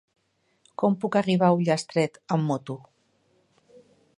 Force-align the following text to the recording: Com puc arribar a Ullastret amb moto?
Com 0.83 0.95
puc 1.03 1.17
arribar 1.19 1.49
a 1.49 1.59
Ullastret 1.59 2.19
amb 2.37 2.49
moto? 2.53 2.79